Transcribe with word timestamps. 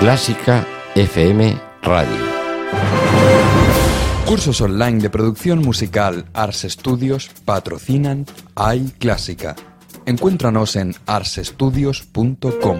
Clásica 0.00 0.66
FM 0.94 1.60
Radio. 1.82 2.16
Cursos 4.24 4.58
online 4.62 4.98
de 4.98 5.10
producción 5.10 5.58
musical 5.58 6.24
Ars 6.32 6.64
Studios 6.66 7.30
patrocinan 7.44 8.24
AI 8.54 8.94
Clásica. 8.98 9.56
Encuéntranos 10.06 10.76
en 10.76 10.94
arsestudios.com. 11.04 12.78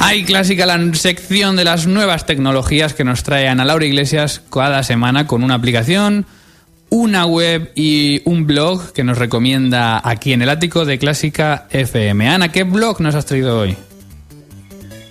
AI 0.00 0.24
Clásica, 0.24 0.66
la 0.66 0.78
sección 0.92 1.56
de 1.56 1.64
las 1.64 1.86
nuevas 1.86 2.26
tecnologías 2.26 2.92
que 2.92 3.04
nos 3.04 3.22
trae 3.22 3.48
Ana 3.48 3.64
Laura 3.64 3.86
Iglesias 3.86 4.42
cada 4.52 4.82
semana 4.82 5.26
con 5.26 5.42
una 5.42 5.54
aplicación 5.54 6.26
una 6.96 7.26
web 7.26 7.70
y 7.74 8.22
un 8.24 8.46
blog 8.46 8.92
que 8.92 9.04
nos 9.04 9.18
recomienda 9.18 10.00
aquí 10.02 10.32
en 10.32 10.40
el 10.40 10.48
ático 10.48 10.86
de 10.86 10.98
Clásica 10.98 11.66
FM. 11.68 12.26
Ana, 12.26 12.48
¿qué 12.48 12.64
blog 12.64 13.02
nos 13.02 13.14
has 13.14 13.26
traído 13.26 13.60
hoy? 13.60 13.76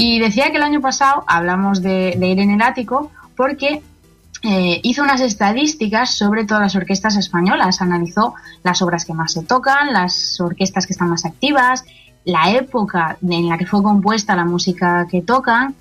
Y 0.00 0.20
decía 0.20 0.52
que 0.52 0.58
el 0.58 0.62
año 0.62 0.80
pasado 0.80 1.24
hablamos 1.26 1.82
de, 1.82 2.16
ir 2.16 2.38
en 2.38 2.52
el 2.52 2.62
ático 2.62 3.10
porque 3.34 3.82
eh, 4.44 4.80
hizo 4.84 5.02
unas 5.02 5.20
estadísticas 5.20 6.16
sobre 6.16 6.44
todas 6.44 6.62
las 6.62 6.76
orquestas 6.76 7.16
españolas, 7.16 7.82
analizó 7.82 8.34
las 8.62 8.80
obras 8.80 9.04
que 9.04 9.12
más 9.12 9.32
se 9.32 9.42
tocan, 9.42 9.92
las 9.92 10.40
orquestas 10.40 10.86
que 10.86 10.92
están 10.92 11.10
más 11.10 11.24
activas, 11.24 11.84
la 12.24 12.52
época 12.52 13.18
en 13.28 13.48
la 13.48 13.58
que 13.58 13.66
fue 13.66 13.82
compuesta 13.82 14.36
la 14.36 14.44
música 14.44 15.08
que 15.10 15.20
tocan, 15.20 15.74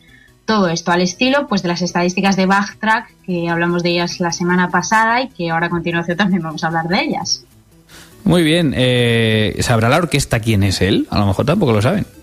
todo 0.46 0.68
esto 0.68 0.92
al 0.92 1.02
estilo 1.02 1.48
pues 1.48 1.62
de 1.62 1.68
las 1.68 1.84
estadísticas 1.84 2.36
de 2.36 2.48
Backtrack 2.48 3.14
que 3.24 3.50
hablamos 3.50 3.84
de 3.84 3.92
ellas 3.92 4.20
la 4.20 4.32
semana 4.32 4.72
pasada 4.72 5.22
y 5.22 5.30
que 5.30 5.52
ahora 5.52 5.68
a 5.68 5.70
continuación 5.70 6.18
también 6.18 6.42
vamos 6.42 6.64
a 6.64 6.68
hablar 6.68 6.88
de 6.88 7.02
ellas. 7.02 7.44
Muy 8.24 8.42
bien, 8.42 8.74
eh, 8.76 9.56
¿sabrá 9.60 9.90
la 9.90 9.98
orquesta 9.98 10.40
quién 10.40 10.64
es 10.64 10.82
él? 10.82 11.06
A 11.12 11.20
lo 11.20 11.28
mejor 11.28 11.46
tampoco 11.46 11.72
lo 11.72 11.84
saben. 11.84 12.17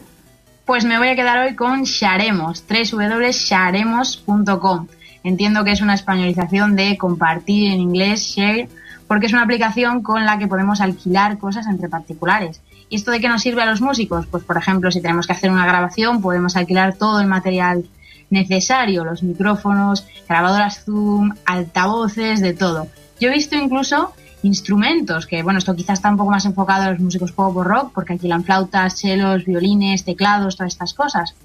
Pues 0.65 0.85
me 0.85 0.97
voy 0.97 1.09
a 1.09 1.15
quedar 1.17 1.45
hoy 1.45 1.55
con 1.55 1.83
Sharemos, 1.83 2.63
www.sharemos.com. 2.69 4.87
Entiendo 5.23 5.63
que 5.63 5.71
es 5.71 5.81
una 5.81 5.93
españolización 5.95 6.75
de 6.75 6.97
compartir 6.97 7.71
en 7.73 7.79
inglés, 7.79 8.21
share, 8.21 8.67
porque 9.11 9.25
es 9.25 9.33
una 9.33 9.41
aplicación 9.41 10.03
con 10.03 10.25
la 10.25 10.39
que 10.39 10.47
podemos 10.47 10.79
alquilar 10.79 11.37
cosas 11.37 11.67
entre 11.67 11.89
particulares. 11.89 12.61
¿Y 12.87 12.95
esto 12.95 13.11
de 13.11 13.19
qué 13.19 13.27
nos 13.27 13.41
sirve 13.41 13.61
a 13.61 13.65
los 13.65 13.81
músicos? 13.81 14.25
Pues 14.25 14.45
por 14.45 14.55
ejemplo, 14.55 14.89
si 14.89 15.01
tenemos 15.01 15.27
que 15.27 15.33
hacer 15.33 15.51
una 15.51 15.65
grabación, 15.65 16.21
podemos 16.21 16.55
alquilar 16.55 16.95
todo 16.95 17.19
el 17.19 17.27
material 17.27 17.83
necesario, 18.29 19.03
los 19.03 19.21
micrófonos, 19.21 20.07
grabadoras 20.29 20.85
Zoom, 20.85 21.33
altavoces, 21.45 22.39
de 22.39 22.53
todo. 22.53 22.87
Yo 23.19 23.27
he 23.27 23.33
visto 23.33 23.57
incluso 23.57 24.13
instrumentos, 24.43 25.27
que 25.27 25.43
bueno, 25.43 25.59
esto 25.59 25.75
quizás 25.75 25.99
está 25.99 26.09
un 26.09 26.15
poco 26.15 26.31
más 26.31 26.45
enfocado 26.45 26.83
a 26.83 26.91
los 26.91 27.01
músicos 27.01 27.33
pop 27.33 27.53
o 27.57 27.65
rock, 27.65 27.91
porque 27.93 28.13
alquilan 28.13 28.45
flautas, 28.45 28.95
chelos, 28.95 29.43
violines, 29.43 30.05
teclados, 30.05 30.55
todas 30.55 30.71
estas 30.71 30.93
cosas. 30.93 31.35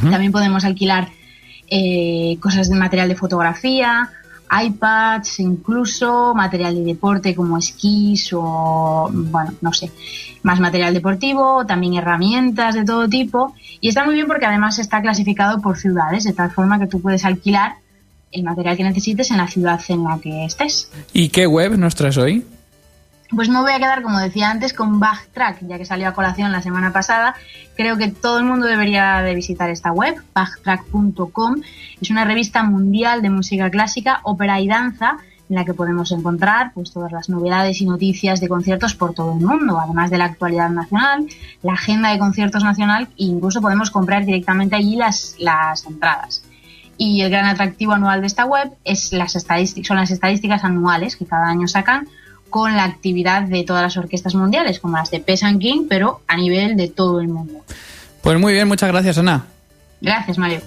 También 0.00 0.32
podemos 0.32 0.64
alquilar 0.64 1.10
eh, 1.68 2.38
cosas 2.40 2.70
de 2.70 2.76
material 2.76 3.10
de 3.10 3.16
fotografía, 3.16 4.10
iPads, 4.52 5.40
incluso 5.40 6.34
material 6.34 6.74
de 6.74 6.84
deporte 6.84 7.34
como 7.34 7.56
esquís 7.58 8.30
o, 8.32 9.08
bueno, 9.12 9.54
no 9.60 9.72
sé, 9.72 9.90
más 10.42 10.60
material 10.60 10.92
deportivo, 10.92 11.64
también 11.66 11.94
herramientas 11.94 12.74
de 12.74 12.84
todo 12.84 13.08
tipo. 13.08 13.54
Y 13.80 13.88
está 13.88 14.04
muy 14.04 14.14
bien 14.14 14.26
porque 14.26 14.46
además 14.46 14.78
está 14.78 15.00
clasificado 15.00 15.60
por 15.60 15.78
ciudades, 15.78 16.24
de 16.24 16.32
tal 16.32 16.50
forma 16.50 16.78
que 16.78 16.86
tú 16.86 17.00
puedes 17.00 17.24
alquilar 17.24 17.76
el 18.30 18.42
material 18.44 18.76
que 18.76 18.84
necesites 18.84 19.30
en 19.30 19.36
la 19.38 19.46
ciudad 19.46 19.80
en 19.88 20.04
la 20.04 20.18
que 20.18 20.44
estés. 20.44 20.90
¿Y 21.12 21.28
qué 21.28 21.46
web 21.46 21.76
nos 21.78 21.94
traes 21.94 22.16
hoy? 22.16 22.44
Pues 23.34 23.48
me 23.48 23.60
voy 23.60 23.72
a 23.72 23.78
quedar, 23.78 24.02
como 24.02 24.18
decía 24.18 24.50
antes, 24.50 24.74
con 24.74 25.00
Backtrack, 25.00 25.66
ya 25.66 25.78
que 25.78 25.86
salió 25.86 26.06
a 26.08 26.12
colación 26.12 26.52
la 26.52 26.60
semana 26.60 26.92
pasada. 26.92 27.34
Creo 27.74 27.96
que 27.96 28.08
todo 28.08 28.38
el 28.38 28.44
mundo 28.44 28.66
debería 28.66 29.22
de 29.22 29.34
visitar 29.34 29.70
esta 29.70 29.90
web, 29.90 30.16
backtrack.com. 30.34 31.62
Es 31.98 32.10
una 32.10 32.26
revista 32.26 32.62
mundial 32.62 33.22
de 33.22 33.30
música 33.30 33.70
clásica, 33.70 34.20
ópera 34.24 34.60
y 34.60 34.68
danza, 34.68 35.16
en 35.48 35.56
la 35.56 35.64
que 35.64 35.72
podemos 35.72 36.12
encontrar 36.12 36.72
pues, 36.74 36.92
todas 36.92 37.10
las 37.10 37.30
novedades 37.30 37.80
y 37.80 37.86
noticias 37.86 38.38
de 38.38 38.48
conciertos 38.48 38.94
por 38.94 39.14
todo 39.14 39.32
el 39.32 39.44
mundo, 39.44 39.80
además 39.80 40.10
de 40.10 40.18
la 40.18 40.26
actualidad 40.26 40.68
nacional, 40.68 41.26
la 41.62 41.72
agenda 41.72 42.10
de 42.10 42.18
conciertos 42.18 42.62
nacional 42.62 43.08
e 43.18 43.24
incluso 43.24 43.62
podemos 43.62 43.90
comprar 43.90 44.26
directamente 44.26 44.76
allí 44.76 44.96
las, 44.96 45.36
las 45.38 45.86
entradas. 45.86 46.44
Y 46.98 47.22
el 47.22 47.30
gran 47.30 47.46
atractivo 47.46 47.92
anual 47.92 48.20
de 48.20 48.26
esta 48.26 48.44
web 48.44 48.72
es 48.84 49.10
las 49.14 49.32
son 49.32 49.96
las 49.96 50.10
estadísticas 50.10 50.64
anuales 50.64 51.16
que 51.16 51.24
cada 51.24 51.48
año 51.48 51.66
sacan 51.66 52.08
con 52.52 52.76
la 52.76 52.84
actividad 52.84 53.42
de 53.42 53.64
todas 53.64 53.82
las 53.82 53.96
orquestas 53.96 54.36
mundiales, 54.36 54.78
como 54.78 54.98
las 54.98 55.10
de 55.10 55.20
Pesan 55.20 55.58
King, 55.58 55.86
pero 55.88 56.20
a 56.28 56.36
nivel 56.36 56.76
de 56.76 56.86
todo 56.86 57.20
el 57.20 57.26
mundo. 57.26 57.64
Pues 58.20 58.38
muy 58.38 58.52
bien, 58.52 58.68
muchas 58.68 58.90
gracias, 58.90 59.16
Ana. 59.16 59.46
Gracias, 60.02 60.36
Mario. 60.36 60.60